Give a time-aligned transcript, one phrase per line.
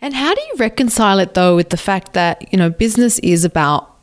[0.00, 3.44] And how do you reconcile it though with the fact that, you know, business is
[3.44, 3.96] about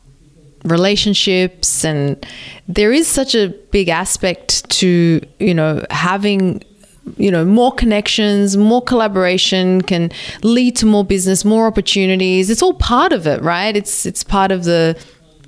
[0.64, 2.26] relationships and
[2.68, 6.62] there is such a big aspect to, you know, having
[7.16, 10.10] you know more connections more collaboration can
[10.42, 12.50] lead to more business more opportunities.
[12.50, 13.76] It's all part of it right?
[13.76, 15.00] It's it's part of the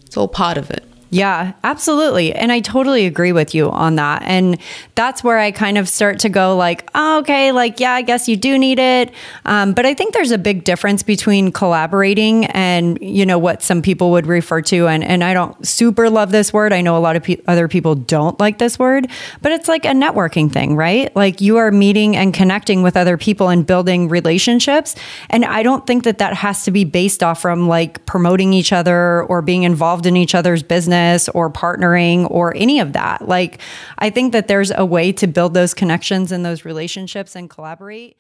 [0.07, 2.35] it's all part of it Yeah, absolutely.
[2.35, 4.23] And I totally agree with you on that.
[4.25, 4.59] And
[4.95, 8.29] that's where I kind of start to go like, oh, okay, like, yeah, I guess
[8.29, 9.11] you do need it.
[9.47, 13.81] Um, but I think there's a big difference between collaborating and, you know, what some
[13.81, 14.87] people would refer to.
[14.87, 16.75] And, and I don't super love this word.
[16.75, 19.09] I know a lot of pe- other people don't like this word,
[19.41, 21.15] but it's like a networking thing, right?
[21.17, 24.95] Like you are meeting and connecting with other people and building relationships.
[25.31, 28.75] And I don't think that that has to be based off from like promoting each
[28.75, 30.98] other or being involved in each other's business
[31.35, 33.29] or partnering or any of that.
[33.29, 33.61] Like,
[33.99, 38.17] I think that there's a way to build those connections and those relationships and collaborate.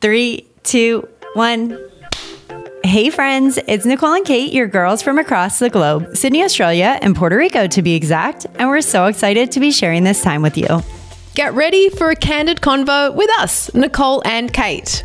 [0.00, 1.78] Three, two, one.
[2.84, 7.16] Hey, friends, it's Nicole and Kate, your girls from across the globe, Sydney, Australia, and
[7.16, 8.46] Puerto Rico to be exact.
[8.58, 10.82] And we're so excited to be sharing this time with you.
[11.34, 15.04] Get ready for a candid convo with us, Nicole and Kate.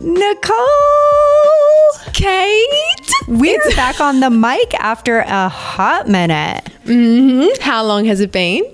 [0.00, 0.56] Nicole!
[2.14, 2.66] Kate?
[3.28, 6.64] We're back on the mic after a hot minute.
[6.84, 7.60] Mm-hmm.
[7.62, 8.64] How long has it been?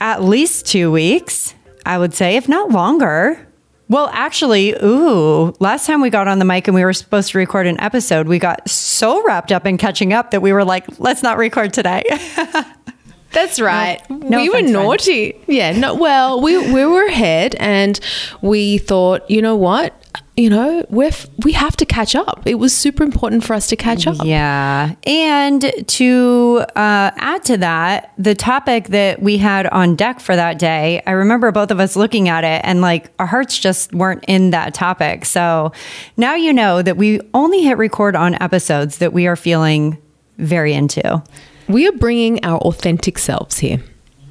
[0.00, 3.46] At least two weeks, I would say, if not longer.
[3.90, 7.38] Well, actually, ooh, last time we got on the mic and we were supposed to
[7.38, 10.86] record an episode, we got so wrapped up in catching up that we were like,
[10.98, 12.04] let's not record today.
[13.32, 14.00] That's right.
[14.08, 14.72] no we were offense, friend.
[14.72, 15.40] naughty.
[15.46, 18.00] Yeah, no well, we we were ahead and
[18.40, 19.94] we thought, you know what?
[20.36, 22.42] You know, we're f- we have to catch up.
[22.46, 24.16] It was super important for us to catch up.
[24.24, 24.94] Yeah.
[25.04, 30.58] And to uh, add to that, the topic that we had on deck for that
[30.58, 34.24] day, I remember both of us looking at it and like our hearts just weren't
[34.28, 35.24] in that topic.
[35.26, 35.72] So
[36.16, 39.98] now you know that we only hit record on episodes that we are feeling
[40.38, 41.22] very into.
[41.68, 43.82] We are bringing our authentic selves here.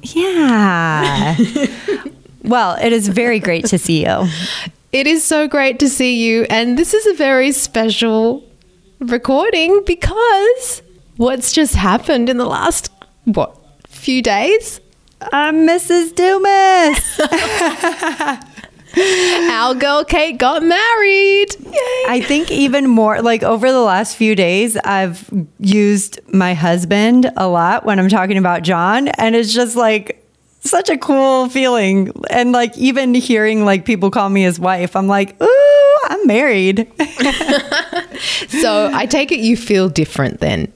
[0.02, 1.36] Yeah.
[2.42, 4.26] well, it is very great to see you.
[4.92, 8.42] It is so great to see you and this is a very special
[8.98, 10.82] recording because
[11.16, 12.90] what's just happened in the last
[13.24, 13.56] what
[13.86, 14.80] few days?
[15.32, 16.12] I'm Mrs.
[16.16, 17.20] Dumas.
[19.52, 21.54] Our girl Kate got married.
[21.60, 22.04] Yay.
[22.08, 25.30] I think even more like over the last few days, I've
[25.60, 30.20] used my husband a lot when I'm talking about John, and it's just like
[30.60, 32.12] such a cool feeling.
[32.30, 36.90] And like even hearing like people call me his wife, I'm like, ooh, I'm married.
[38.60, 40.70] So I take it you feel different then.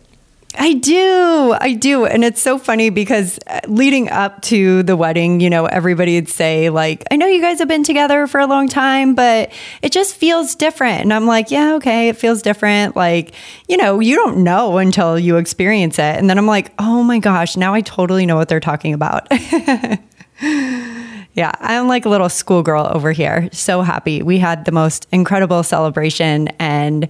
[0.56, 1.56] I do.
[1.60, 2.06] I do.
[2.06, 6.28] And it's so funny because uh, leading up to the wedding, you know, everybody would
[6.28, 9.92] say, like, I know you guys have been together for a long time, but it
[9.92, 11.02] just feels different.
[11.02, 12.94] And I'm like, yeah, okay, it feels different.
[12.96, 13.34] Like,
[13.68, 16.16] you know, you don't know until you experience it.
[16.16, 19.28] And then I'm like, oh my gosh, now I totally know what they're talking about.
[21.34, 23.48] Yeah, I'm like a little schoolgirl over here.
[23.52, 24.22] So happy.
[24.22, 27.08] We had the most incredible celebration and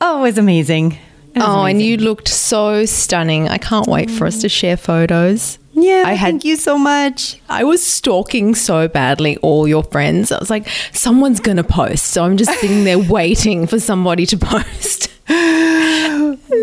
[0.00, 0.96] oh, it was amazing.
[1.36, 3.48] Oh, and you looked so stunning.
[3.48, 5.58] I can't wait for us to share photos.
[5.72, 7.40] Yeah, I had thank you so much.
[7.48, 10.32] I was stalking so badly all your friends.
[10.32, 12.06] I was like, someone's going to post.
[12.06, 15.08] So I'm just sitting there waiting for somebody to post.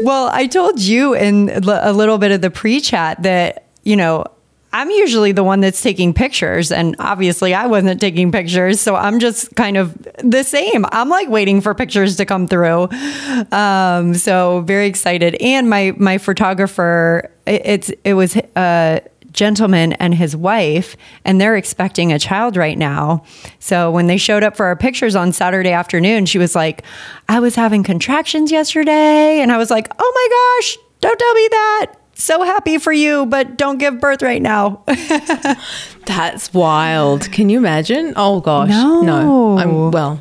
[0.04, 4.26] Well, I told you in a little bit of the pre chat that, you know,
[4.78, 8.80] I'm usually the one that's taking pictures, and obviously I wasn't taking pictures.
[8.80, 10.86] So I'm just kind of the same.
[10.92, 12.88] I'm like waiting for pictures to come through.
[13.52, 15.34] Um, so very excited.
[15.42, 19.02] And my, my photographer, it, it's, it was a
[19.32, 20.96] gentleman and his wife,
[21.26, 23.24] and they're expecting a child right now.
[23.58, 26.84] So when they showed up for our pictures on Saturday afternoon, she was like,
[27.28, 29.40] I was having contractions yesterday.
[29.40, 31.94] And I was like, oh my gosh, don't tell me that.
[32.20, 34.82] So happy for you, but don't give birth right now.
[36.06, 37.32] That's wild.
[37.32, 38.14] Can you imagine?
[38.16, 38.70] Oh gosh.
[38.70, 39.58] No.
[39.58, 40.20] I'm well.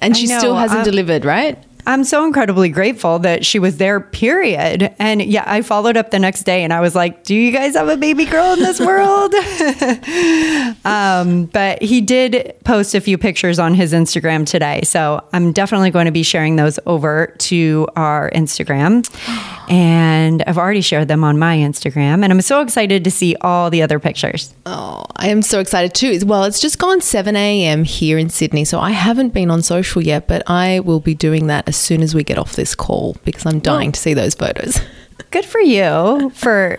[0.00, 1.62] And she still hasn't delivered, right?
[1.86, 4.94] I'm so incredibly grateful that she was there, period.
[4.98, 7.76] And yeah, I followed up the next day and I was like, Do you guys
[7.76, 9.34] have a baby girl in this world?
[10.84, 14.80] um, but he did post a few pictures on his Instagram today.
[14.82, 19.06] So I'm definitely going to be sharing those over to our Instagram.
[19.68, 22.22] And I've already shared them on my Instagram.
[22.22, 24.54] And I'm so excited to see all the other pictures.
[24.64, 26.24] Oh, I am so excited too.
[26.24, 27.82] Well, it's just gone 7 a.m.
[27.82, 31.48] here in Sydney, so I haven't been on social yet, but I will be doing
[31.48, 34.34] that as soon as we get off this call because I'm dying to see those
[34.34, 34.80] photos.
[35.30, 36.78] Good for you for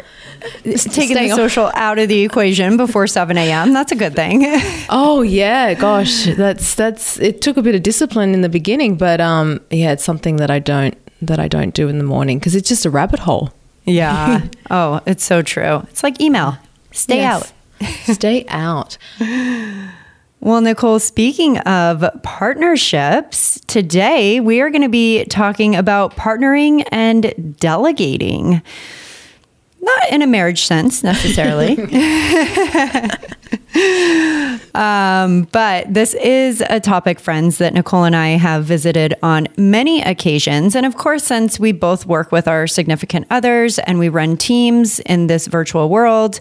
[0.74, 1.36] taking the off.
[1.38, 3.74] social out of the equation before 7 a.m.
[3.74, 4.46] That's a good thing.
[4.90, 7.20] Oh yeah, gosh, that's that's.
[7.20, 10.50] It took a bit of discipline in the beginning, but um, yeah, it's something that
[10.50, 13.52] I don't that I don't do in the morning because it's just a rabbit hole.
[13.86, 14.48] yeah.
[14.72, 15.80] oh, it's so true.
[15.90, 16.58] It's like email.
[16.92, 17.52] Stay Yes.
[17.82, 17.88] out.
[18.16, 18.98] Stay out.
[20.40, 27.56] Well, Nicole, speaking of partnerships, today we are going to be talking about partnering and
[27.60, 28.62] delegating.
[29.82, 31.76] Not in a marriage sense necessarily.
[34.78, 40.04] um, but this is a topic, friends, that Nicole and I have visited on many
[40.04, 40.76] occasions.
[40.76, 45.00] And of course, since we both work with our significant others and we run teams
[45.00, 46.40] in this virtual world,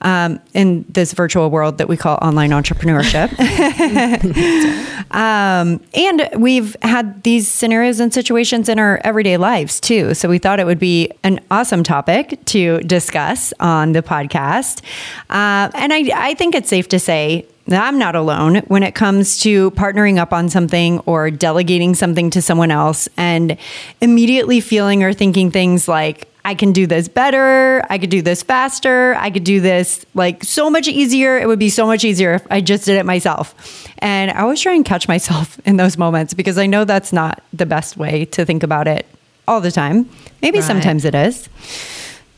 [0.00, 3.30] um, in this virtual world that we call online entrepreneurship.
[5.12, 10.14] Um, and we've had these scenarios and situations in our everyday lives too.
[10.14, 14.82] So we thought it would be an awesome topic to discuss on the podcast.
[15.30, 19.38] Uh, and I, I think it's safe to say I'm not alone when it comes
[19.40, 23.56] to partnering up on something or delegating something to someone else and
[24.00, 27.84] immediately feeling or thinking things like, I can do this better.
[27.90, 29.16] I could do this faster.
[29.16, 31.36] I could do this like so much easier.
[31.38, 33.84] It would be so much easier if I just did it myself.
[33.98, 37.42] And I always try and catch myself in those moments because I know that's not
[37.52, 39.06] the best way to think about it
[39.48, 40.08] all the time.
[40.40, 40.66] Maybe Right.
[40.66, 41.48] sometimes it is,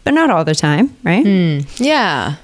[0.04, 1.22] but not all the time, right?
[1.26, 1.58] Hmm.
[1.76, 2.36] Yeah.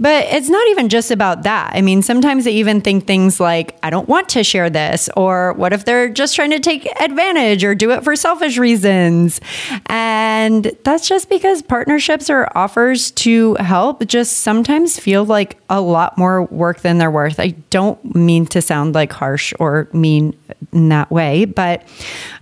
[0.00, 1.72] But it's not even just about that.
[1.74, 5.52] I mean, sometimes they even think things like, I don't want to share this, or
[5.54, 9.40] what if they're just trying to take advantage or do it for selfish reasons?
[9.86, 16.18] And that's just because partnerships or offers to help just sometimes feel like a lot
[16.18, 17.38] more work than they're worth.
[17.38, 20.36] I don't mean to sound like harsh or mean
[20.72, 21.86] in that way, but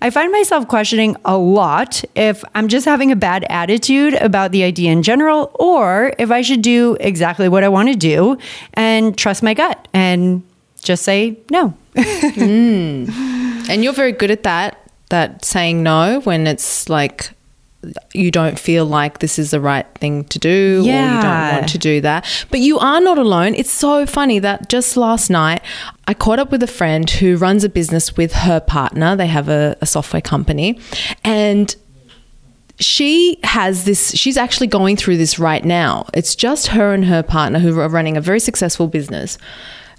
[0.00, 4.62] I find myself questioning a lot if I'm just having a bad attitude about the
[4.64, 8.38] idea in general, or if I should do exactly what I want to do
[8.74, 10.42] and trust my gut and
[10.82, 11.74] just say no.
[11.94, 13.08] Mm.
[13.68, 17.30] And you're very good at that, that saying no when it's like
[18.12, 21.68] you don't feel like this is the right thing to do or you don't want
[21.68, 22.26] to do that.
[22.50, 23.54] But you are not alone.
[23.54, 25.62] It's so funny that just last night
[26.06, 29.16] I caught up with a friend who runs a business with her partner.
[29.16, 30.78] They have a, a software company
[31.24, 31.74] and
[32.80, 36.06] she has this she's actually going through this right now.
[36.14, 39.38] It's just her and her partner who are running a very successful business.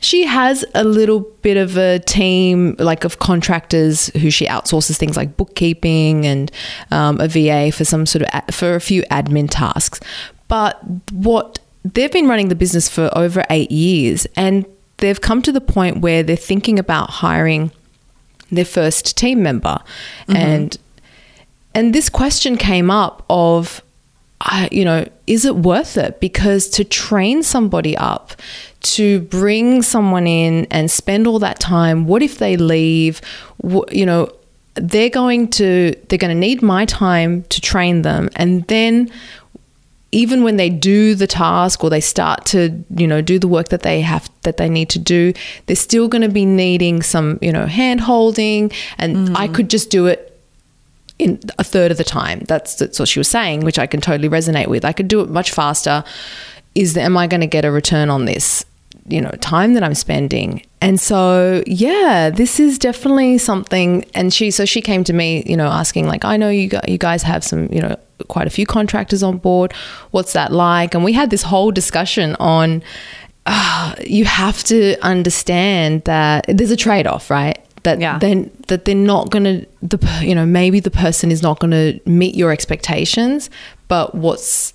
[0.04, 5.16] She has a little bit of a team like of contractors who she outsources things
[5.16, 6.52] like bookkeeping and
[6.90, 10.00] um, a va for some sort of a- for a few admin tasks.
[10.48, 10.80] But
[11.12, 14.66] what they've been running the business for over eight years and
[14.98, 17.72] they've come to the point where they're thinking about hiring
[18.52, 19.78] their first team member.
[20.28, 20.78] And
[21.74, 23.82] and this question came up of
[24.42, 26.20] I, you know is it worth it?
[26.20, 28.34] Because to train somebody up
[28.82, 33.22] to bring someone in and spend all that time what if they leave?
[33.64, 34.32] Wh- you know
[34.76, 38.30] they're going to they're going to need my time to train them.
[38.36, 39.12] And then
[40.12, 43.70] even when they do the task or they start to you know do the work
[43.70, 45.34] that they have that they need to do
[45.66, 49.56] they're still going to be needing some you know hand holding and i mm.
[49.56, 50.31] could just do it
[51.22, 52.40] in a third of the time.
[52.48, 54.84] That's that's what she was saying which i can totally resonate with.
[54.84, 56.04] I could do it much faster.
[56.74, 58.66] Is am i going to get a return on this
[59.08, 60.66] you know time that i'm spending?
[60.82, 65.56] And so yeah this is definitely something and she so she came to me you
[65.56, 67.96] know asking like i know you you guys have some you know
[68.28, 69.74] quite a few contractors on board.
[70.12, 70.96] What's that like?
[70.96, 72.84] And we had this whole discussion on
[73.46, 78.18] uh, you have to understand that there's a trade-off right that Yeah.
[78.20, 81.72] then that they're not going to the you know maybe the person is not going
[81.72, 83.50] to meet your expectations
[83.88, 84.74] but what's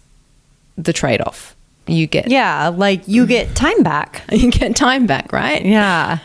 [0.76, 1.54] the trade-off
[1.86, 4.22] you get Yeah, like you get time back.
[4.32, 6.18] you get time back right Yeah.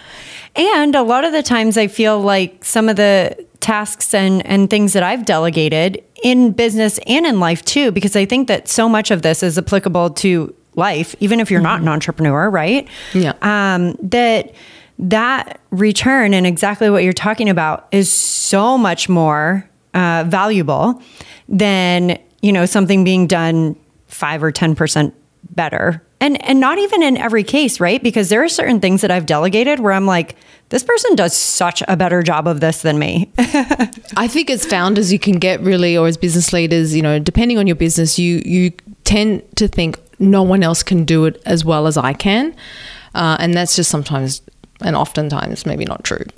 [0.55, 4.69] And a lot of the times I feel like some of the tasks and, and
[4.69, 8.89] things that I've delegated in business and in life too, because I think that so
[8.89, 12.87] much of this is applicable to life, even if you're not an entrepreneur, right?
[13.13, 13.33] Yeah.
[13.41, 14.53] Um, that
[15.01, 21.01] that return and exactly what you're talking about is so much more uh, valuable
[21.49, 23.75] than you know something being done
[24.07, 25.13] five or ten percent
[25.49, 26.01] better.
[26.19, 28.01] And and not even in every case right?
[28.01, 30.35] Because there are certain things that i've delegated where i'm like
[30.71, 33.29] this person does such a better job of this than me.
[34.15, 37.57] I think as founders, you can get really, or as business leaders, you know, depending
[37.57, 38.71] on your business, you you
[39.03, 42.55] tend to think no one else can do it as well as I can,
[43.13, 44.41] uh, and that's just sometimes
[44.83, 46.25] and oftentimes maybe not true.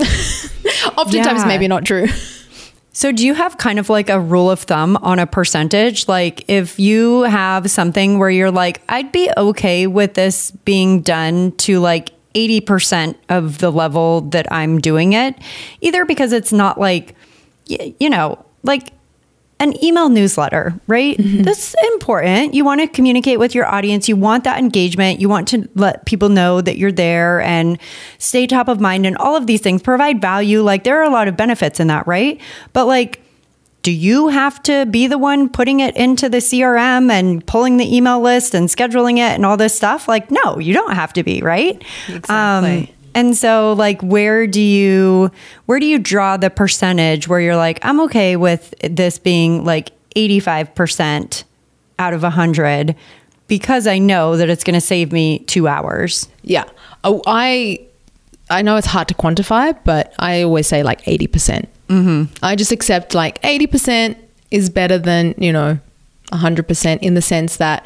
[0.97, 1.45] oftentimes Yeah.
[1.47, 2.07] maybe not true.
[2.95, 6.07] So, do you have kind of like a rule of thumb on a percentage?
[6.07, 11.53] Like, if you have something where you're like, I'd be okay with this being done
[11.53, 15.33] to like 80% of the level that I'm doing it,
[15.81, 17.15] either because it's not like,
[17.65, 18.91] you know, like
[19.59, 21.17] an email newsletter, right?
[21.17, 21.43] Mm-hmm.
[21.43, 22.53] That's important.
[22.53, 24.09] You want to communicate with your audience.
[24.09, 25.21] You want that engagement.
[25.21, 27.79] You want to let people know that you're there and
[28.17, 30.61] stay top of mind and all of these things provide value.
[30.61, 32.41] Like there are a lot of benefits in that, right?
[32.73, 33.21] But like,
[33.83, 37.95] do you have to be the one putting it into the CRM and pulling the
[37.95, 40.07] email list and scheduling it and all this stuff?
[40.07, 41.83] Like, no, you don't have to be, right?
[42.07, 42.87] Exactly.
[42.87, 45.31] Um, and so like where do you
[45.65, 49.91] where do you draw the percentage where you're like I'm okay with this being like
[50.15, 51.43] 85%
[51.99, 52.95] out of 100
[53.47, 56.27] because I know that it's going to save me 2 hours.
[56.43, 56.65] Yeah.
[57.03, 57.79] Oh, I
[58.49, 61.31] I know it's hard to quantify, but I always say like 80%.
[61.31, 62.33] percent Mm-hmm.
[62.43, 64.15] I just accept like 80%
[64.51, 65.79] is better than, you know,
[66.31, 67.85] 100% in the sense that,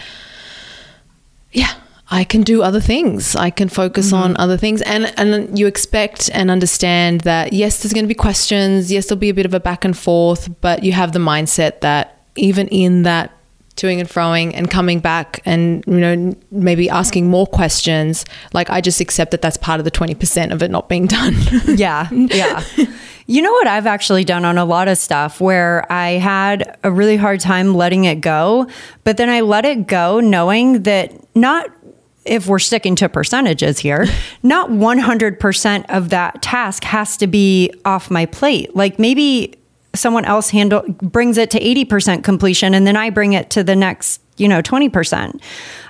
[1.52, 1.74] yeah,
[2.10, 3.36] I can do other things.
[3.36, 4.42] I can focus on mm-hmm.
[4.42, 4.82] other things.
[4.84, 8.92] And, and you expect and understand that, yes, there's going to be questions.
[8.92, 11.82] Yes, there'll be a bit of a back and forth, but you have the mindset
[11.82, 13.32] that even in that
[13.76, 18.82] toing and froing and coming back and you know maybe asking more questions like i
[18.82, 21.36] just accept that that's part of the 20% of it not being done
[21.68, 22.10] Yeah.
[22.12, 22.64] Yeah.
[23.28, 26.90] you know what I've actually done on a lot of stuff where I had a
[26.90, 28.68] really hard time letting it go,
[29.04, 31.70] but then I let it go knowing that not
[32.28, 34.06] if we're sticking to percentages here,
[34.44, 38.76] not 100% of that task has to be off my plate.
[38.76, 39.56] Like maybe
[39.96, 43.76] someone else handle brings it to 80% completion and then I bring it to the
[43.76, 45.42] next, you know, 20%.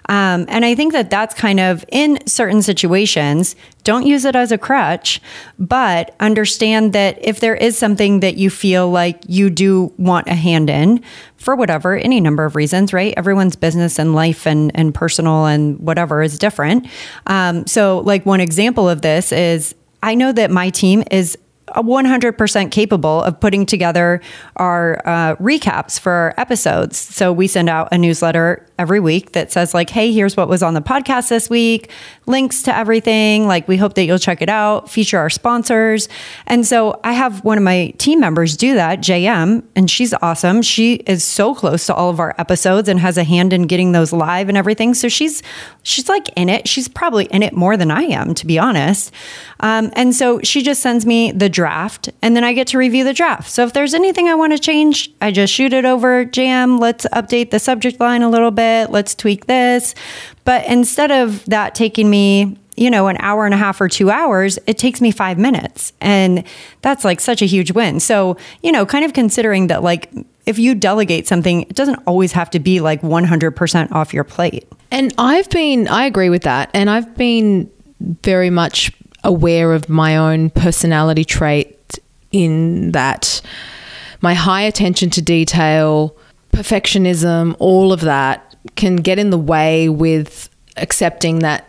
[0.10, 4.52] Um, and I think that that's kind of in certain situations, don't use it as
[4.52, 5.22] a crutch,
[5.60, 10.36] but understand that if there is something that you feel like you do want a
[10.36, 11.04] hand in
[11.38, 13.14] for whatever, any number of reasons, right?
[13.18, 16.88] Everyone's business and life and, and personal and whatever is different.
[17.28, 21.38] Um, so, like, one example of this is I know that my team is
[21.84, 24.22] 100% capable of putting together
[24.56, 26.98] our uh, recaps for our episodes.
[26.98, 30.62] So we send out a newsletter every week that says like, "Hey, here's what was
[30.64, 31.90] on the podcast this week,
[32.26, 33.48] links to everything.
[33.48, 34.90] Like, we hope that you'll check it out.
[34.90, 36.10] Feature our sponsors."
[36.46, 40.62] And so I have one of my team members do that, JM, and she's awesome.
[40.62, 43.92] She is so close to all of our episodes and has a hand in getting
[43.92, 44.94] those live and everything.
[44.94, 45.42] So she's
[45.84, 46.68] she's like in it.
[46.68, 49.12] She's probably in it more than I am, to be honest.
[49.60, 51.67] Um, and so she just sends me the draft,
[52.22, 53.50] and then I get to review the draft.
[53.50, 56.26] So if there's anything I want to change, I just shoot it over.
[56.26, 58.90] Jam, let's update the subject line a little bit.
[58.90, 59.96] Let's tweak this.
[60.44, 64.12] But instead of that taking me you know, an hour and a half or two
[64.12, 65.94] hours, it takes me five minutes.
[66.00, 66.44] And
[66.84, 68.00] that's like such a huge win.
[68.00, 70.12] So, you know, kind of considering that, like,
[70.46, 74.68] if you delegate something, it doesn't always have to be like 100% off your plate.
[74.92, 76.70] And I've been, I agree with that.
[76.74, 77.70] And I've been
[78.00, 78.92] very much
[79.28, 82.00] aware of my own personality trait
[82.32, 83.42] in that
[84.22, 86.16] my high attention to detail,
[86.52, 91.66] perfectionism, all of that can get in the way with accepting that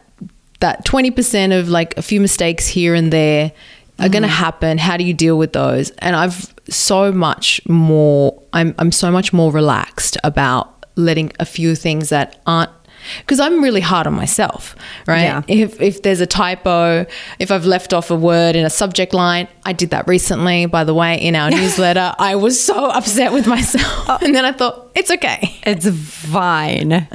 [0.61, 3.53] that 20% of like a few mistakes here and there
[4.01, 4.33] are going to mm.
[4.33, 4.79] happen.
[4.79, 5.91] How do you deal with those?
[5.99, 11.77] And I've so much more, I'm, I'm so much more relaxed about letting a few
[11.77, 12.73] things that aren't
[13.21, 14.75] because I'm really hard on myself,
[15.07, 15.23] right?
[15.23, 15.43] Yeah.
[15.49, 17.07] If if there's a typo,
[17.39, 20.85] if I've left off a word in a subject line, I did that recently, by
[20.85, 22.15] the way, in our newsletter.
[22.19, 24.19] I was so upset with myself, oh.
[24.25, 27.07] and then I thought it's okay, It's fine.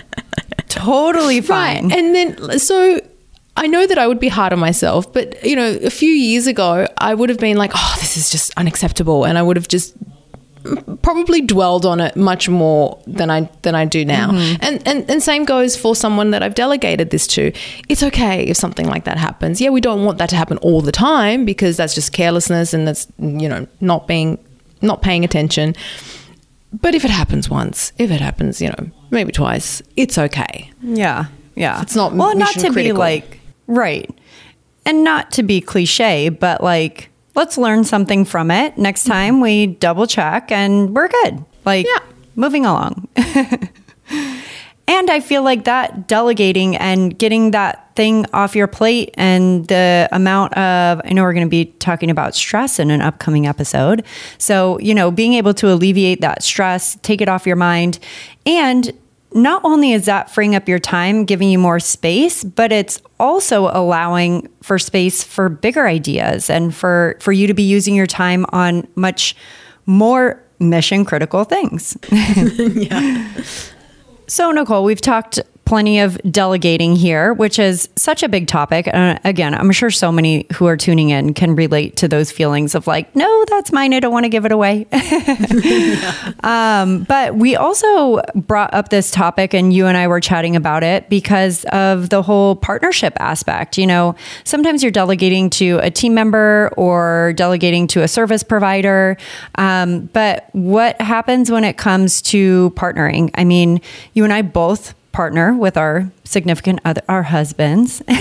[0.69, 1.89] totally fine.
[1.89, 1.97] Right.
[1.97, 3.00] And then, so
[3.55, 6.47] I know that I would be hard on myself, but you know, a few years
[6.47, 9.25] ago, I would have been like, oh, this is just unacceptable.
[9.25, 9.93] And I would have just
[11.01, 14.32] probably dwelled on it much more than I than I do now.
[14.32, 14.63] Mm-hmm.
[14.63, 17.51] And, and and same goes for someone that I've delegated this to.
[17.89, 19.60] It's okay if something like that happens.
[19.60, 22.88] Yeah, we don't want that to happen all the time because that's just carelessness and
[22.88, 24.38] that's you know not being
[24.82, 25.75] not paying attention.
[26.74, 30.72] But if it happens once, if it happens, you know, maybe twice, it's okay.
[30.82, 31.25] Yeah.
[31.55, 31.82] Yeah.
[31.82, 34.10] It's not well, not to be like, right.
[34.86, 38.77] and not to be cliche, but like, let's learn something from it.
[38.77, 39.11] Next mm-hmm.
[39.11, 41.43] time we double check and we're good.
[41.65, 41.99] Like, Yeah.
[42.35, 43.07] moving along.
[43.15, 50.09] and I feel like that delegating and getting that thing off your plate and the
[50.11, 54.03] amount of, I know we're going to be talking about stress in an upcoming episode.
[54.37, 57.99] So, you know, being able to alleviate that stress, take it off your mind.
[58.45, 58.91] And
[59.33, 63.69] not only is that freeing up your time, giving you more space, but it's also
[63.71, 68.45] allowing for space for bigger ideas and for, for you to be using your time
[68.49, 69.35] on much
[69.85, 71.97] more mission critical things.
[72.11, 73.31] yeah.
[74.27, 78.88] So, Nicole, we've talked plenty of delegating here, which is such a big topic.
[78.91, 82.75] And again, I'm sure so many who are tuning in can relate to those feelings
[82.75, 83.93] of like, no, that's mine.
[83.93, 84.86] I don't want to give it away.
[86.43, 90.84] um, but we also brought up this topic, and you and I were chatting about
[90.84, 93.77] it because of the whole partnership aspect.
[93.77, 99.17] You know, sometimes you're delegating to a team member or delegating to a service provider.
[99.55, 103.32] Um, but what happens when it comes to partnering?
[103.36, 103.82] I mean,
[104.13, 108.01] you and I both partner with our significant other, our husbands.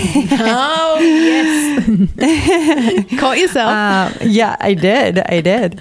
[0.44, 1.86] Oh, yes.
[3.18, 3.70] Caught yourself.
[3.70, 5.18] Um, yeah, I did.
[5.18, 5.80] I did.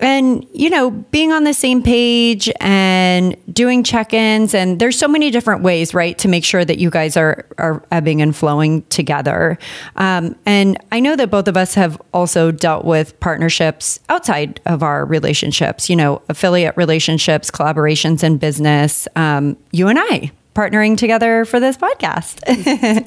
[0.00, 5.08] And, you know, being on the same page and doing check ins, and there's so
[5.08, 8.82] many different ways, right, to make sure that you guys are, are ebbing and flowing
[8.84, 9.58] together.
[9.96, 14.82] Um, and I know that both of us have also dealt with partnerships outside of
[14.82, 19.08] our relationships, you know, affiliate relationships, collaborations in business.
[19.16, 22.40] Um, you and I partnering together for this podcast.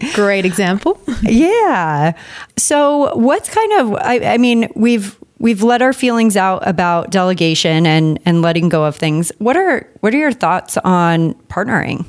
[0.14, 1.00] Great example.
[1.22, 2.14] yeah.
[2.58, 7.86] So what's kind of I, I mean, we've we've let our feelings out about delegation
[7.86, 9.32] and and letting go of things.
[9.40, 12.06] What are what are your thoughts on partnering?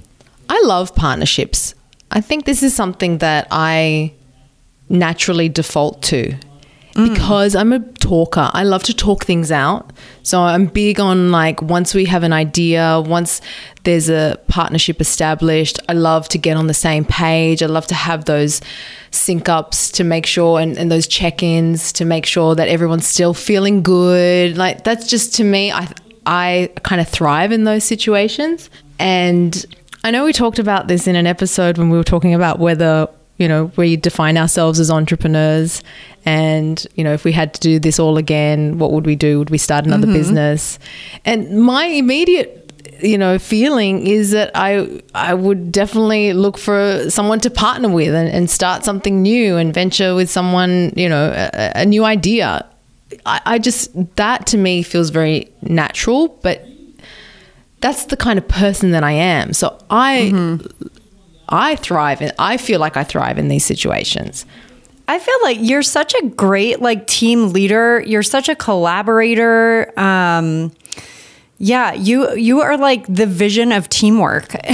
[0.49, 1.75] I love partnerships.
[2.11, 4.15] I think this is something that I
[4.89, 6.35] naturally default to
[6.99, 7.15] Mm.
[7.15, 8.51] because I'm a talker.
[8.53, 9.93] I love to talk things out.
[10.25, 13.41] So I'm big on like once we have an idea, once
[13.85, 17.63] there's a partnership established, I love to get on the same page.
[17.63, 18.61] I love to have those
[19.13, 23.07] sync ups to make sure and, and those check ins to make sure that everyone's
[23.07, 24.57] still feeling good.
[24.57, 25.87] Like that's just to me, I
[26.27, 28.71] I kind of thrive in those situations.
[28.99, 29.65] And
[30.03, 33.09] I know we talked about this in an episode when we were talking about whether,
[33.39, 35.83] you know, we define ourselves as entrepreneurs
[36.25, 39.39] and, you know, if we had to do this all again, what would we do?
[39.39, 40.17] Would we start another mm-hmm.
[40.17, 40.79] business?
[41.25, 42.59] And my immediate
[43.01, 48.15] you know feeling is that I I would definitely look for someone to partner with
[48.15, 52.67] and, and start something new and venture with someone you know a, a new idea.
[53.25, 56.67] I, I just that to me feels very natural, but
[57.81, 59.53] that's the kind of person that I am.
[59.53, 60.89] So I mm-hmm.
[61.49, 64.45] I thrive and I feel like I thrive in these situations.
[65.07, 68.01] I feel like you're such a great like team leader.
[68.07, 69.93] You're such a collaborator.
[69.99, 70.73] Um
[71.59, 74.55] yeah, you you are like the vision of teamwork.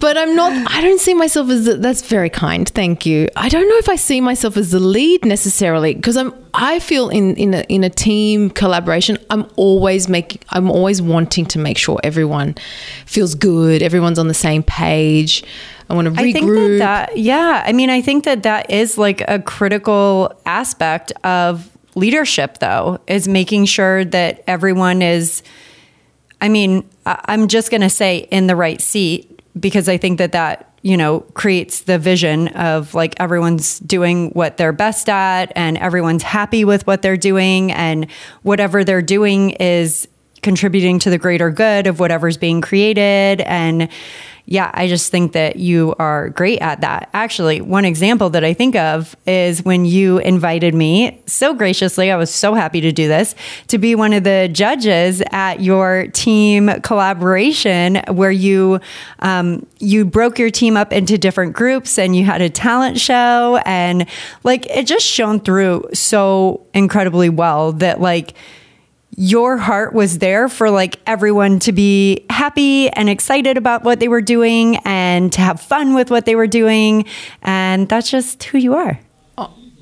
[0.00, 0.72] But I'm not.
[0.72, 1.66] I don't see myself as.
[1.66, 2.68] The, that's very kind.
[2.68, 3.28] Thank you.
[3.36, 6.32] I don't know if I see myself as the lead necessarily because I'm.
[6.54, 9.18] I feel in in a in a team collaboration.
[9.28, 10.40] I'm always making.
[10.50, 12.54] I'm always wanting to make sure everyone
[13.04, 13.82] feels good.
[13.82, 15.44] Everyone's on the same page.
[15.90, 16.28] I want to regroup.
[16.28, 20.32] I think that, that yeah, I mean, I think that that is like a critical
[20.46, 25.42] aspect of leadership, though, is making sure that everyone is.
[26.40, 30.32] I mean, I'm just going to say in the right seat because I think that
[30.32, 35.76] that you know creates the vision of like everyone's doing what they're best at and
[35.76, 38.10] everyone's happy with what they're doing and
[38.42, 40.08] whatever they're doing is
[40.42, 43.40] contributing to the greater good of whatever's being created.
[43.42, 43.88] And
[44.50, 47.08] yeah, I just think that you are great at that.
[47.14, 52.16] Actually, one example that I think of is when you invited me so graciously, I
[52.16, 53.36] was so happy to do this,
[53.68, 58.80] to be one of the judges at your team collaboration where you
[59.20, 63.62] um, you broke your team up into different groups and you had a talent show
[63.64, 64.08] and
[64.42, 68.34] like it just shone through so incredibly well that like
[69.16, 74.08] your heart was there for like everyone to be happy and excited about what they
[74.08, 77.04] were doing and to have fun with what they were doing.
[77.42, 78.98] And that's just who you are.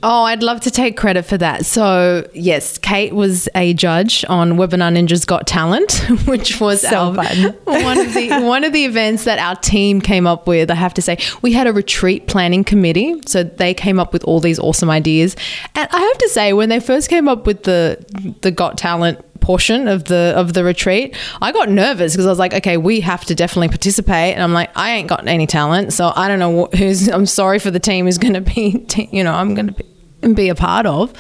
[0.01, 1.67] Oh, I'd love to take credit for that.
[1.67, 5.93] So, yes, Kate was a judge on WebinarNinja's Got Talent,
[6.27, 7.53] which was So our, fun.
[7.65, 10.71] one of the one of the events that our team came up with.
[10.71, 14.23] I have to say, we had a retreat planning committee, so they came up with
[14.23, 15.35] all these awesome ideas.
[15.75, 17.99] And I have to say, when they first came up with the
[18.43, 22.39] the Got Talent portion of the of the retreat, I got nervous because I was
[22.39, 25.95] like, okay, we have to definitely participate, and I'm like, I ain't got any talent,
[25.95, 27.09] so I don't know who's.
[27.09, 30.35] I'm sorry for the team who's going to be, you know, I'm going to be,
[30.35, 31.15] be a part of,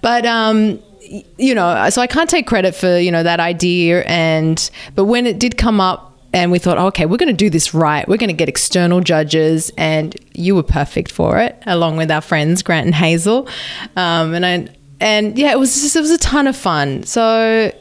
[0.00, 0.82] but um
[1.36, 4.02] you know, so I can't take credit for, you know, that idea.
[4.04, 7.50] And, but when it did come up, and we thought, okay, we're going to do
[7.50, 8.08] this right.
[8.08, 12.22] We're going to get external judges, and you were perfect for it, along with our
[12.22, 13.46] friends Grant and Hazel.
[13.96, 14.68] Um, and I,
[15.02, 17.02] and yeah, it was just, it was a ton of fun.
[17.02, 17.72] So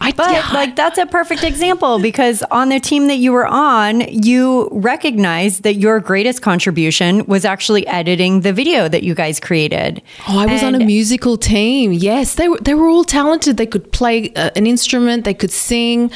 [0.00, 0.48] I, but yeah.
[0.52, 5.62] like that's a perfect example because on the team that you were on, you recognized
[5.64, 10.00] that your greatest contribution was actually editing the video that you guys created.
[10.26, 11.92] Oh, I was and on a musical team.
[11.92, 13.58] Yes, they were they were all talented.
[13.58, 16.10] They could play uh, an instrument, they could sing.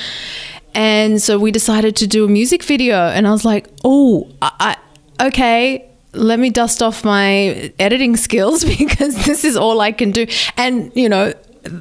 [0.72, 4.76] And so we decided to do a music video and I was like, "Oh, I,
[5.18, 10.10] I okay, let me dust off my editing skills because this is all I can
[10.10, 10.26] do.
[10.56, 11.34] And, you know,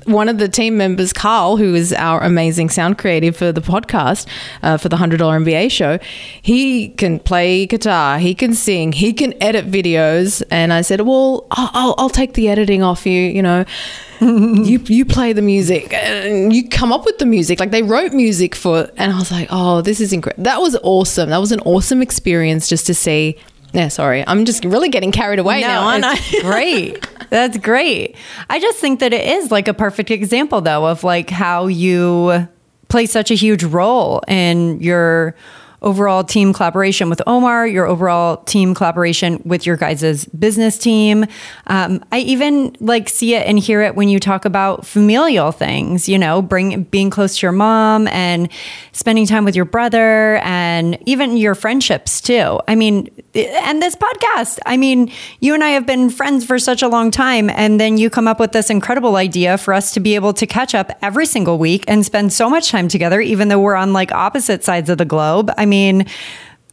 [0.06, 4.28] one of the team members, Carl, who is our amazing sound creative for the podcast,
[4.62, 6.00] uh, for the $100 MBA show,
[6.42, 10.42] he can play guitar, he can sing, he can edit videos.
[10.50, 13.66] And I said, Well, I'll, I'll take the editing off you, you know.
[14.22, 18.14] you you play the music and you come up with the music like they wrote
[18.14, 21.52] music for and I was like oh this is incredible that was awesome that was
[21.52, 23.38] an awesome experience just to see
[23.74, 24.24] yeah, sorry.
[24.26, 26.20] I'm just really getting carried away no, now, aren't I?
[26.42, 27.08] great.
[27.30, 28.16] That's great.
[28.50, 32.48] I just think that it is like a perfect example, though, of like how you
[32.88, 35.36] play such a huge role in your
[35.84, 41.26] overall team collaboration with Omar, your overall team collaboration with your guys' business team.
[41.68, 46.08] Um, I even like see it and hear it when you talk about familial things,
[46.08, 48.50] you know, bring being close to your mom and
[48.94, 52.60] spending time with your brother and even your friendships too.
[52.68, 54.60] I mean, and this podcast.
[54.66, 57.98] I mean, you and I have been friends for such a long time and then
[57.98, 60.92] you come up with this incredible idea for us to be able to catch up
[61.02, 64.64] every single week and spend so much time together even though we're on like opposite
[64.64, 65.52] sides of the globe.
[65.58, 66.06] I mean, mean,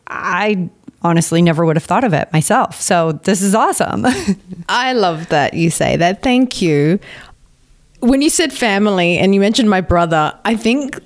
[0.06, 0.68] I
[1.02, 2.80] honestly never would have thought of it myself.
[2.80, 4.04] So this is awesome.
[4.68, 6.22] I love that you say that.
[6.22, 7.00] Thank you.
[8.00, 11.00] When you said family and you mentioned my brother, I think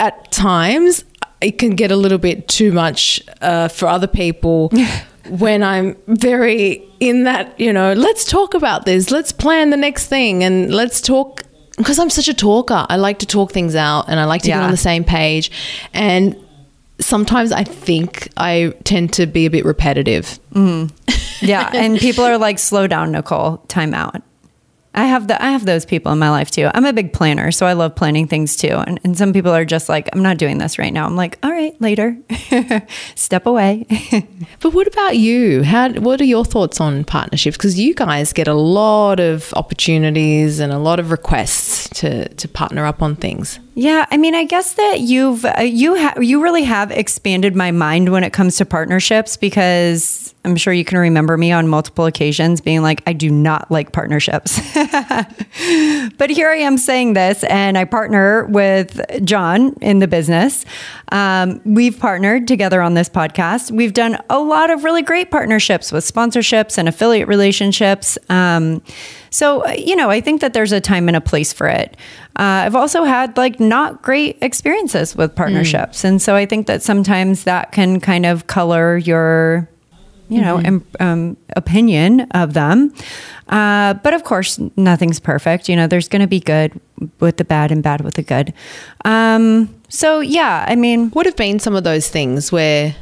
[0.00, 1.04] at times
[1.40, 4.70] it can get a little bit too much uh, for other people.
[5.28, 10.06] when I'm very in that, you know, let's talk about this, let's plan the next
[10.06, 11.42] thing, and let's talk
[11.76, 12.86] because I'm such a talker.
[12.88, 14.58] I like to talk things out and I like to yeah.
[14.58, 15.50] get on the same page.
[15.92, 16.36] And
[16.98, 20.38] sometimes I think I tend to be a bit repetitive.
[20.52, 20.90] Mm.
[21.42, 23.58] Yeah, and people are like, "Slow down, Nicole.
[23.68, 24.22] Time out."
[24.96, 26.70] I have the I have those people in my life too.
[26.74, 28.82] I'm a big planner, so I love planning things too.
[28.86, 31.04] And, and some people are just like, I'm not doing this right now.
[31.04, 32.16] I'm like, all right, later,
[33.14, 33.86] step away.
[34.60, 35.62] but what about you?
[35.62, 37.56] How what are your thoughts on partnerships?
[37.56, 42.48] Because you guys get a lot of opportunities and a lot of requests to to
[42.48, 43.60] partner up on things.
[43.74, 47.70] Yeah, I mean, I guess that you've uh, you ha- you really have expanded my
[47.70, 52.06] mind when it comes to partnerships because I'm sure you can remember me on multiple
[52.06, 54.60] occasions being like, I do not like partnerships.
[54.74, 60.64] but here I am saying this, and I partner with John in the business.
[61.10, 63.72] Um, we've partnered together on this podcast.
[63.72, 68.16] We've done a lot of really great partnerships with sponsorships and affiliate relationships.
[68.28, 68.82] Um,
[69.30, 71.96] so, you know, I think that there's a time and a place for it.
[72.38, 76.02] Uh, I've also had like not great experiences with partnerships.
[76.02, 76.08] Mm.
[76.08, 79.68] And so I think that sometimes that can kind of color your
[80.28, 81.02] you know, mm-hmm.
[81.02, 82.92] um, opinion of them.
[83.48, 85.68] Uh, but of course, nothing's perfect.
[85.68, 86.80] You know, there's going to be good
[87.20, 88.52] with the bad and bad with the good.
[89.04, 92.94] Um, so, yeah, I mean, what have been some of those things where,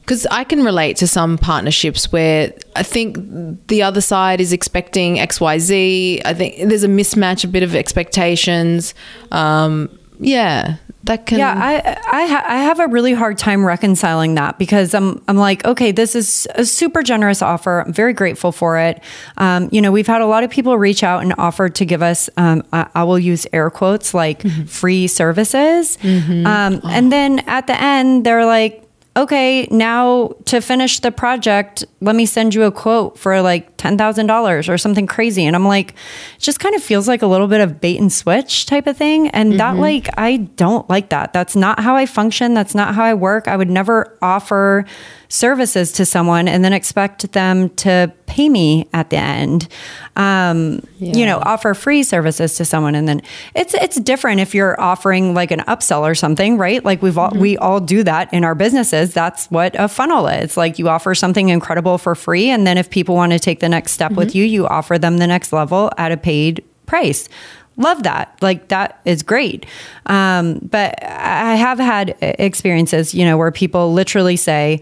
[0.00, 5.16] because I can relate to some partnerships where I think the other side is expecting
[5.16, 6.22] XYZ.
[6.24, 8.94] I think there's a mismatch, a bit of expectations.
[9.30, 11.76] Um, yeah, that can yeah i
[12.10, 15.92] I, ha- I have a really hard time reconciling that because i'm i'm like okay
[15.92, 19.02] this is a super generous offer i'm very grateful for it
[19.36, 22.02] um, you know we've had a lot of people reach out and offer to give
[22.02, 24.64] us um, I, I, will use air quotes like mm-hmm.
[24.64, 26.46] free services mm-hmm.
[26.46, 26.88] um, oh.
[26.88, 28.82] and then at the end they're like
[29.16, 34.68] okay, now to finish the project, let me send you a quote for like $10,000
[34.68, 35.44] or something crazy.
[35.44, 38.12] And I'm like, it just kind of feels like a little bit of bait and
[38.12, 39.28] switch type of thing.
[39.28, 39.58] And mm-hmm.
[39.58, 41.32] that, like, I don't like that.
[41.32, 42.54] That's not how I function.
[42.54, 43.48] That's not how I work.
[43.48, 44.84] I would never offer
[45.32, 49.66] services to someone and then expect them to pay me at the end.
[50.14, 51.14] Um, yeah.
[51.14, 53.22] You know, offer free services to someone, and then
[53.54, 56.84] it's it's different if you're offering like an upsell or something, right?
[56.84, 57.40] Like we've all mm-hmm.
[57.40, 59.14] we all do that in our businesses.
[59.14, 60.56] That's what a funnel is.
[60.56, 63.70] Like you offer something incredible for free, and then if people want to take the
[63.72, 64.18] next step mm-hmm.
[64.18, 67.28] with you, you offer them the next level at a paid price
[67.76, 68.36] love that.
[68.40, 69.66] Like that is great.
[70.06, 74.80] Um, but I have had experiences, you know, where people literally say,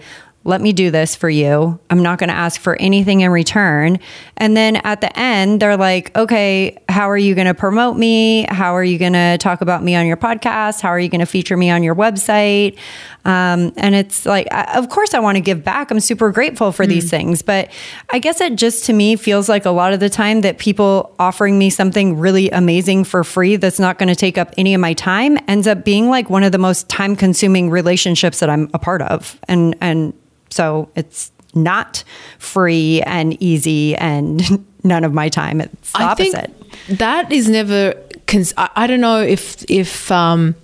[0.51, 1.79] let me do this for you.
[1.89, 3.99] I'm not going to ask for anything in return.
[4.37, 8.47] And then at the end, they're like, okay, how are you going to promote me?
[8.49, 10.81] How are you going to talk about me on your podcast?
[10.81, 12.77] How are you going to feature me on your website?
[13.25, 15.91] Um, and it's like, of course, I want to give back.
[15.91, 16.89] I'm super grateful for mm.
[16.89, 17.43] these things.
[17.43, 17.71] But
[18.11, 21.15] I guess it just to me feels like a lot of the time that people
[21.19, 24.81] offering me something really amazing for free that's not going to take up any of
[24.81, 28.69] my time ends up being like one of the most time consuming relationships that I'm
[28.75, 29.39] a part of.
[29.49, 30.13] And, and,
[30.51, 32.05] so it's not
[32.39, 35.61] free and easy and none of my time.
[35.61, 36.53] It's the I opposite.
[36.89, 37.95] that is never.
[38.27, 40.55] Cons- I, I don't know if if um,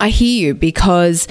[0.00, 1.26] I hear you because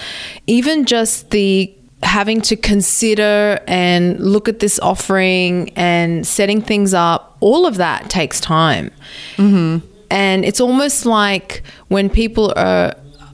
[0.48, 7.38] even just the having to consider and look at this offering and setting things up,
[7.40, 8.92] all of that takes time.
[9.38, 9.86] Mm-hmm.
[10.12, 12.94] And it's almost like when people are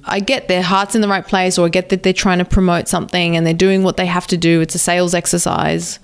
[0.09, 2.45] I get their heart's in the right place, or I get that they're trying to
[2.45, 4.61] promote something and they're doing what they have to do.
[4.61, 5.99] It's a sales exercise,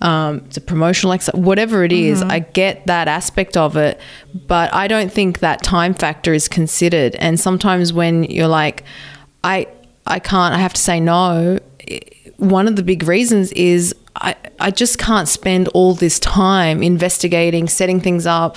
[0.00, 2.30] um, it's a promotional exercise, whatever it is, mm-hmm.
[2.30, 3.98] I get that aspect of it,
[4.46, 7.14] but I don't think that time factor is considered.
[7.16, 8.84] And sometimes when you're like,
[9.42, 9.68] I,
[10.06, 11.58] I can't, I have to say no.
[12.36, 17.68] One of the big reasons is I, I just can't spend all this time investigating,
[17.68, 18.56] setting things up,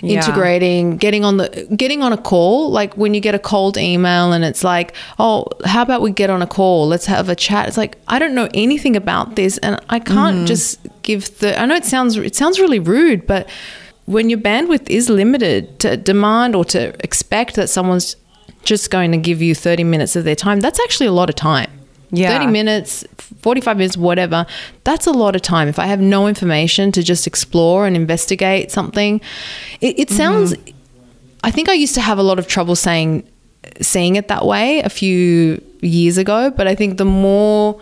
[0.00, 0.18] yeah.
[0.18, 2.70] integrating, getting on the getting on a call.
[2.70, 6.30] Like when you get a cold email and it's like, oh, how about we get
[6.30, 6.86] on a call?
[6.86, 7.68] Let's have a chat.
[7.68, 10.46] It's like I don't know anything about this, and I can't mm-hmm.
[10.46, 11.58] just give the.
[11.58, 13.48] I know it sounds it sounds really rude, but
[14.06, 18.16] when your bandwidth is limited, to demand or to expect that someone's
[18.64, 21.36] just going to give you 30 minutes of their time, that's actually a lot of
[21.36, 21.79] time
[22.10, 22.38] yeah.
[22.38, 23.04] 30 minutes,
[23.40, 24.46] 45 minutes, whatever,
[24.84, 25.68] that's a lot of time.
[25.68, 29.20] If I have no information to just explore and investigate something,
[29.80, 30.76] it, it sounds, mm-hmm.
[31.44, 33.28] I think I used to have a lot of trouble saying,
[33.80, 37.80] seeing it that way a few years ago, but I think the more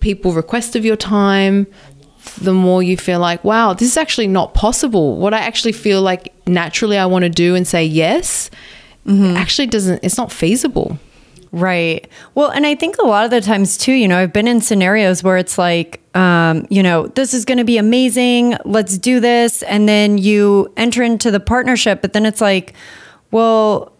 [0.00, 1.66] people request of your time,
[2.40, 5.16] the more you feel like, wow, this is actually not possible.
[5.16, 8.50] What I actually feel like naturally I want to do and say yes
[9.06, 9.36] mm-hmm.
[9.36, 10.98] actually doesn't, it's not feasible.
[11.52, 12.08] Right.
[12.34, 14.62] Well, and I think a lot of the times too, you know, I've been in
[14.62, 18.56] scenarios where it's like, um, you know, this is going to be amazing.
[18.64, 19.62] Let's do this.
[19.64, 22.72] And then you enter into the partnership, but then it's like,
[23.32, 23.91] well,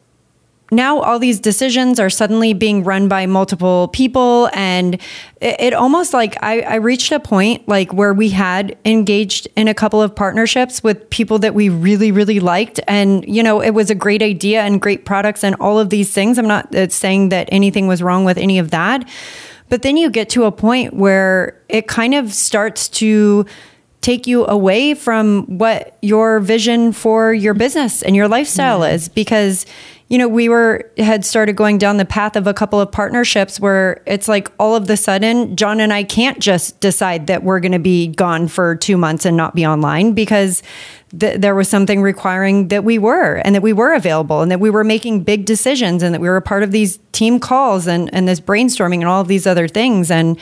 [0.73, 4.95] now all these decisions are suddenly being run by multiple people and
[5.41, 9.69] it, it, almost like I, I reached a point like where we had engaged in
[9.69, 13.71] a couple of partnerships with people that we really really liked and you know it
[13.71, 16.89] was a great idea and great products and all of these things i'm not uh,
[16.89, 19.07] saying that anything was wrong with any of that
[19.69, 23.47] but then you get to a point where it kind of starts to
[24.03, 28.95] take you away from what your vision for your business and your lifestyle mm-hmm.
[28.95, 29.65] is because
[30.13, 33.59] you know, we were had started going down the path of a couple of partnerships
[33.59, 37.61] where it's like all of the sudden John and I can't just decide that we're
[37.61, 40.63] going to be gone for 2 months and not be online because
[41.19, 44.61] th- there was something requiring that we were and that we were available and that
[44.61, 47.87] we were making big decisions and that we were a part of these team calls
[47.87, 50.11] and and this brainstorming and all of these other things.
[50.11, 50.39] And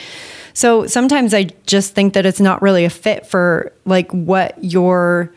[0.53, 5.33] so sometimes I just think that it's not really a fit for like what your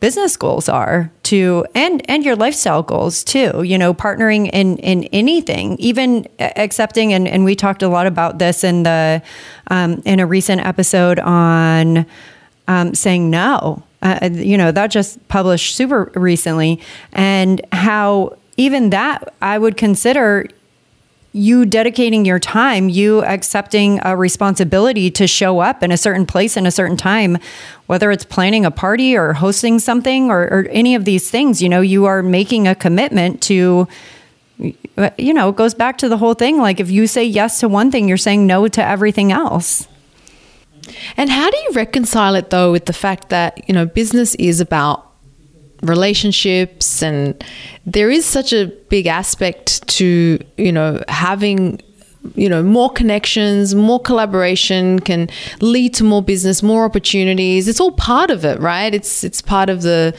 [0.00, 5.04] business goals are to and and your lifestyle goals too you know partnering in in
[5.04, 9.22] anything even accepting and and we talked a lot about this in the
[9.68, 12.06] um, in a recent episode on
[12.68, 13.82] um, saying no.
[14.02, 16.78] Uh, you know that just published super recently
[17.14, 20.46] and how even that i would consider
[21.36, 26.56] you dedicating your time, you accepting a responsibility to show up in a certain place
[26.56, 27.36] in a certain time,
[27.86, 31.68] whether it's planning a party or hosting something or, or any of these things, you
[31.68, 33.86] know, you are making a commitment to
[35.18, 36.56] you know, it goes back to the whole thing.
[36.56, 39.86] Like if you say yes to one thing, you're saying no to everything else.
[41.18, 44.62] And how do you reconcile it though with the fact that, you know, business is
[44.62, 45.12] about
[45.86, 47.42] relationships and
[47.84, 51.80] there is such a big aspect to you know having
[52.34, 55.28] you know more connections more collaboration can
[55.60, 57.68] lead to more business more opportunities.
[57.68, 58.94] It's all part of it right?
[58.94, 60.16] It's it's part of the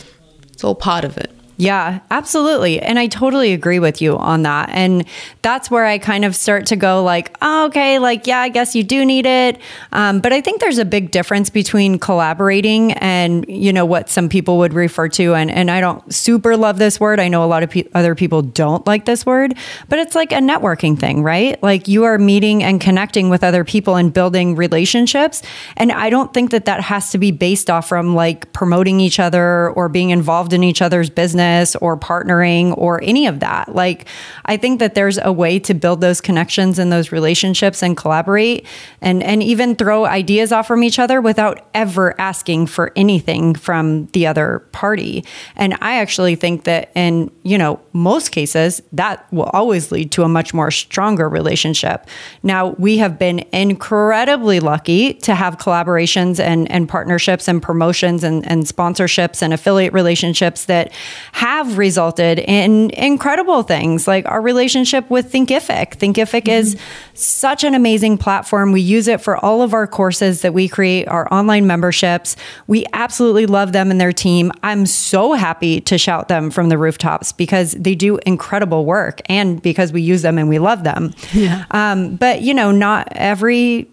[0.51, 2.79] it's all part of it yeah, absolutely.
[2.79, 4.69] And I totally agree with you on that.
[4.69, 5.05] And
[5.41, 8.75] that's where I kind of start to go like, oh, okay, like, yeah, I guess
[8.75, 9.59] you do need it.
[9.91, 14.29] Um, but I think there's a big difference between collaborating and, you know, what some
[14.29, 15.33] people would refer to.
[15.33, 17.19] And, and I don't super love this word.
[17.19, 19.55] I know a lot of pe- other people don't like this word,
[19.89, 21.61] but it's like a networking thing, right?
[21.63, 25.41] Like you are meeting and connecting with other people and building relationships.
[25.75, 29.19] And I don't think that that has to be based off from like promoting each
[29.19, 33.73] other or being involved in each other's business business or partnering or any of that.
[33.73, 34.05] Like,
[34.45, 38.65] I think that there's a way to build those connections and those relationships and collaborate
[39.01, 44.07] and, and even throw ideas off from each other without ever asking for anything from
[44.07, 45.23] the other party.
[45.55, 50.23] And I actually think that in, you know, most cases, that will always lead to
[50.23, 52.07] a much more stronger relationship.
[52.43, 58.45] Now, we have been incredibly lucky to have collaborations and, and partnerships and promotions and,
[58.47, 60.91] and sponsorships and affiliate relationships that
[61.37, 65.95] have resulted in incredible things like our relationship with Thinkific.
[65.95, 66.49] Thinkific mm-hmm.
[66.49, 66.75] is
[67.13, 68.71] such an amazing platform.
[68.71, 72.37] We use it for all of our courses that we create, our online memberships.
[72.65, 74.51] We absolutely love them and their team.
[74.63, 79.61] I'm so happy to shout them from the rooftops because they do incredible work and
[79.61, 81.13] because we use them and we love them.
[81.33, 81.65] Yeah.
[81.69, 83.91] Um, but, you know, not every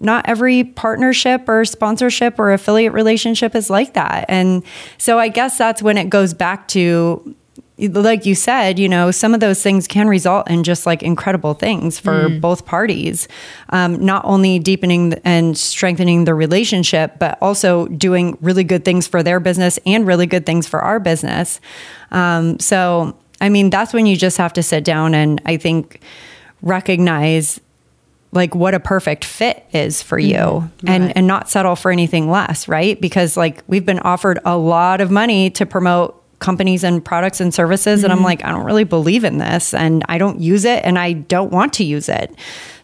[0.00, 4.24] not every partnership or sponsorship or affiliate relationship is like that.
[4.28, 4.62] And
[4.98, 7.34] so I guess that's when it goes back to
[7.78, 11.54] like you said, you know, some of those things can result in just like incredible
[11.54, 12.40] things for mm.
[12.40, 13.28] both parties.
[13.70, 19.22] Um, not only deepening and strengthening the relationship, but also doing really good things for
[19.22, 21.60] their business and really good things for our business.
[22.10, 26.00] Um, so, I mean, that's when you just have to sit down and I think
[26.60, 27.60] recognize
[28.32, 30.88] like what a perfect fit is for you mm-hmm.
[30.88, 31.12] and right.
[31.16, 35.10] and not settle for anything less right because like we've been offered a lot of
[35.10, 38.06] money to promote companies and products and services mm-hmm.
[38.06, 38.24] and I'm mm-hmm.
[38.24, 41.52] like I don't really believe in this and I don't use it and I don't
[41.52, 42.34] want to use it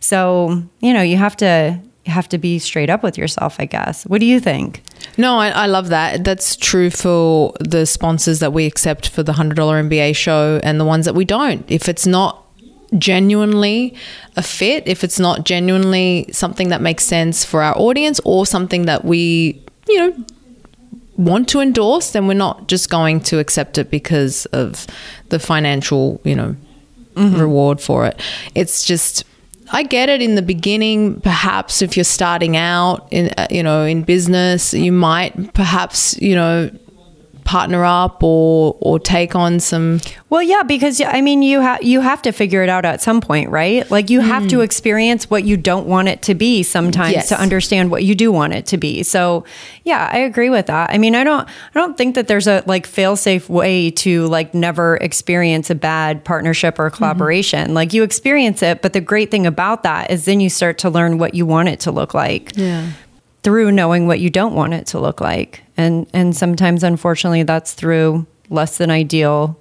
[0.01, 4.05] so you know you have to have to be straight up with yourself I guess
[4.07, 4.83] what do you think
[5.17, 6.25] no, I, I, love that.
[6.25, 10.85] That's true for the sponsors that we accept for the $100 MBA show and the
[10.85, 11.65] ones that we don't.
[11.69, 12.45] If it's not
[12.97, 13.95] genuinely
[14.37, 18.87] a fit, if it's not genuinely something that makes sense for our audience or something
[18.87, 20.25] that we, you know,
[21.17, 24.87] want to endorse, then we're not just going to accept it because of
[25.29, 26.57] the financial, you know,
[27.15, 27.39] mm-hmm.
[27.39, 28.21] reward for it.
[28.55, 29.25] It's just
[29.71, 31.21] I get it in the beginning.
[31.21, 36.35] Perhaps if you're starting out in, uh, you know, in business, you might perhaps, you
[36.35, 36.71] know,
[37.49, 42.03] partner up or or take on some well yeah because i mean you have you
[42.03, 44.25] have to figure it out at some point right like you mm.
[44.25, 44.63] have to hmm.
[44.63, 47.31] experience what you don't want it to be sometimes yes.
[47.31, 49.45] to understand what you do want it to be so
[49.85, 52.63] yeah i agree with that i mean i don't i don't think that there's a
[52.67, 57.75] like fail safe way to like never experience a bad partnership or collaboration mm-hmm.
[57.77, 60.91] like you experience it but the great thing about that is then you start to
[60.91, 62.93] learn what you want it to look like yeah
[63.43, 65.63] through knowing what you don't want it to look like.
[65.77, 69.59] And and sometimes unfortunately that's through less than ideal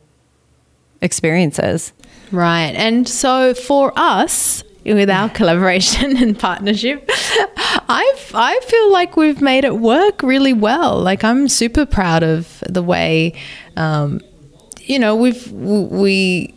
[1.02, 1.94] experiences.
[2.32, 2.74] Right.
[2.76, 9.66] And so for us, with our collaboration and partnership, I I feel like we've made
[9.66, 11.00] it work really well.
[11.00, 13.34] Like I'm super proud of the way,
[13.76, 14.22] um,
[14.82, 16.54] you know, we've we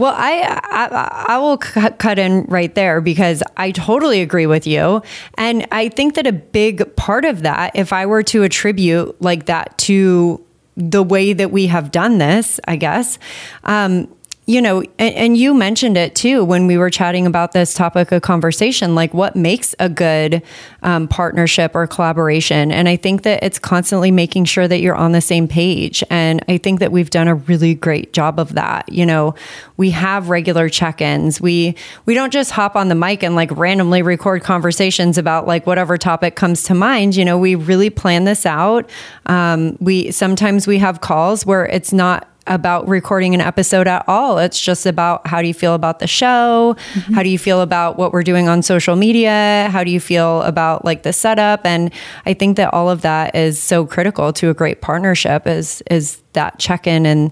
[0.00, 5.02] well, I, I, I will cut in right there because I totally agree with you,
[5.34, 9.44] and I think that a big part of that, if I were to attribute like
[9.44, 10.42] that to
[10.74, 13.18] the way that we have done this, I guess,
[13.64, 14.08] um,
[14.50, 18.10] you know, and, and, you mentioned it too when we were chatting about this topic
[18.10, 20.42] of conversation, like what makes a good
[20.82, 22.72] um, partnership or collaboration.
[22.72, 26.02] And I think that it's constantly making sure that you're on the same page.
[26.10, 28.88] And I think that we've done a really great job of that.
[28.90, 29.36] You know,
[29.76, 31.40] we have regular check-ins.
[31.40, 35.64] We we don't just hop on the mic and like randomly record conversations about like
[35.64, 37.14] whatever topic comes to mind.
[37.14, 38.90] You know, we really plan this out.
[39.26, 44.38] Um, we sometimes we have calls where it's not about recording an episode at all.
[44.38, 46.76] It's just about how do you feel about the show?
[46.94, 47.14] Mm-hmm.
[47.14, 49.68] How do you feel about what we're doing on social media?
[49.70, 51.64] How do you feel about like the setup?
[51.64, 51.92] And
[52.26, 56.20] I think that all of that is so critical to a great partnership is is
[56.32, 57.30] that check-in and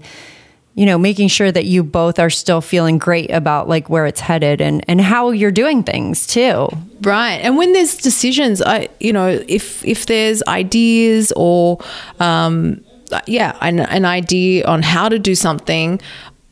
[0.75, 4.21] you know making sure that you both are still feeling great about like where it's
[4.21, 6.69] headed and and how you're doing things too
[7.01, 11.79] right and when there's decisions i you know if if there's ideas or
[12.19, 12.81] um
[13.25, 16.01] yeah, an, an idea on how to do something,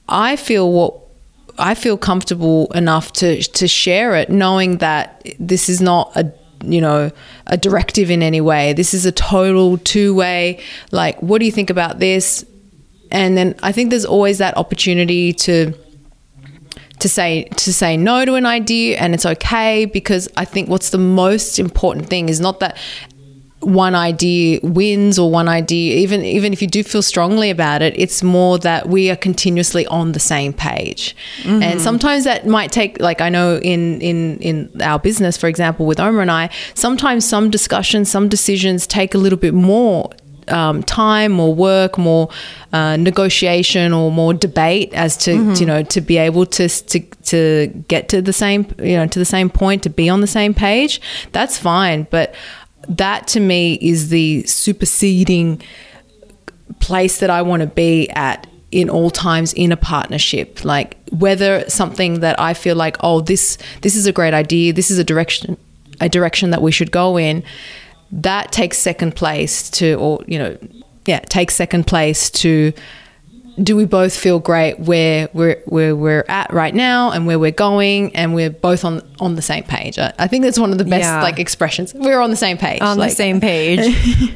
[0.09, 0.93] I feel what
[1.59, 6.31] I feel comfortable enough to to share it, knowing that this is not a
[6.63, 7.11] you know
[7.47, 8.73] a directive in any way.
[8.73, 10.61] This is a total two way.
[10.91, 12.45] Like, what do you think about this?
[13.11, 15.73] And then I think there's always that opportunity to
[16.99, 20.89] to say to say no to an idea and it's okay because I think what's
[20.89, 22.75] the most important thing is not that
[23.61, 27.97] one idea wins or one idea even even if you do feel strongly about it
[27.97, 31.63] it's more that we are continuously on the same page mm-hmm.
[31.63, 35.87] and sometimes that might take like i know in in in our business for example
[35.87, 40.11] with Omar and i sometimes some discussions some decisions take a little bit more
[40.49, 42.29] um, time, more work, more
[42.71, 47.67] uh, negotiation, or more debate as to you know to be able to to to
[47.87, 50.53] get to the same you know to the same point to be on the same
[50.53, 51.01] page.
[51.31, 52.33] That's fine, but
[52.89, 55.61] that to me is the superseding
[56.79, 60.63] place that I want to be at in all times in a partnership.
[60.65, 64.91] Like whether something that i feel like oh this this is a great idea this
[64.91, 65.57] is a direction
[66.01, 67.43] a direction that we should go in
[68.11, 70.57] that takes second place to or you know
[71.05, 72.73] yeah takes second place to
[73.61, 77.51] do we both feel great where we're where we're at right now and where we're
[77.51, 78.15] going?
[78.15, 80.83] And we're both on on the same page i, I think that's one of the
[80.85, 81.21] best Yeah.
[81.21, 83.79] like expressions we're on the same page on like, the same page.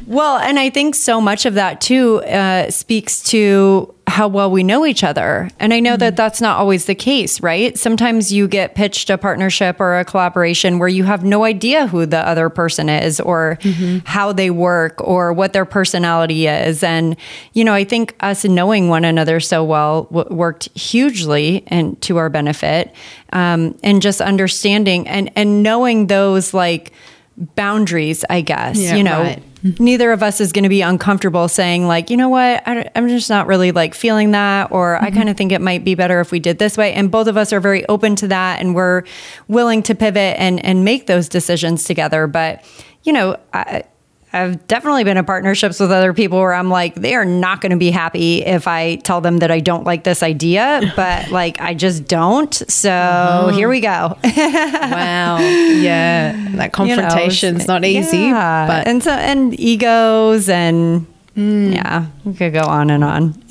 [0.06, 4.62] well, and I think so much of that too uh, speaks to how well we
[4.62, 5.48] know each other.
[5.60, 7.78] And I know that that's not always the case, right?
[7.78, 12.04] Sometimes you get pitched a partnership or a collaboration where you have no idea who
[12.04, 13.58] the other person is or
[14.04, 16.82] how they work or what their personality is.
[16.82, 17.16] And,
[17.52, 22.16] you know, I think us knowing one another so well w- worked hugely and to
[22.18, 22.92] our benefit.
[23.32, 26.92] Um, and just understanding and, and knowing those like,
[27.36, 28.78] boundaries, I guess.
[28.78, 29.42] Yeah, you know, right.
[29.80, 33.08] neither of us is going to be uncomfortable saying like, you know what, I, am
[33.08, 35.04] just not really like feeling that, or Mm-hmm.
[35.04, 36.92] I kind of think it might be better if we did this way.
[36.92, 39.04] And both of us are very open to that, and we're
[39.48, 42.26] willing to pivot and and make those decisions together.
[42.26, 42.64] But
[43.04, 43.84] you know, I,
[44.32, 47.70] I've definitely been in partnerships with other people where I'm like, they are not going
[47.70, 51.60] to be happy if I tell them that I don't like this idea, but like
[51.60, 52.52] I just don't.
[52.70, 53.48] So Uh-huh.
[53.48, 54.16] here we go.
[54.24, 58.66] wow yeah that you know, confrontation's not easy yeah.
[58.66, 63.42] but and so and egos and yeah, we could go on and on.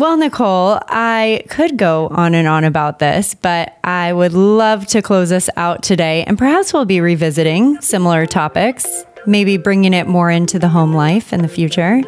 [0.00, 5.02] well, Nicole, I could go on and on about this, but I would love to
[5.02, 9.04] close us out today, and perhaps we'll be revisiting similar topics.
[9.26, 12.00] Maybe bringing it more into the home life in the future.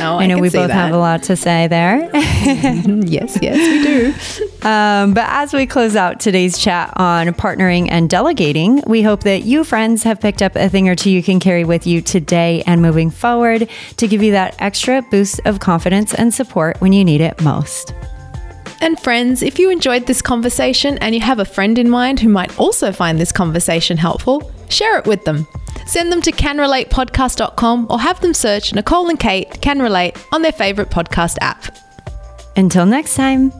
[0.00, 2.10] Oh, I I know we both have a lot to say there.
[2.14, 8.10] yes yes we do Um, but as we close out today's chat on partnering and
[8.10, 11.40] delegating, we hope that you, friends, have picked up a thing or two you can
[11.40, 16.12] carry with you today and moving forward to give you that extra boost of confidence
[16.14, 17.94] and support when you need it most.
[18.80, 22.28] And friends, if you enjoyed this conversation and you have a friend in mind who
[22.28, 25.46] might also find this conversation helpful, share it with them.
[25.86, 30.52] Send them to canrelatepodcast.com or have them search Nicole and Kate Can Relate on their
[30.52, 31.76] favorite podcast app.
[32.56, 33.52] Until next time.